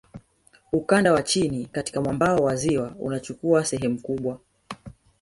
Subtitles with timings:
[0.71, 4.39] Ukanda wa chini katika mwambao wa ziwa unachukua sehemu kubwa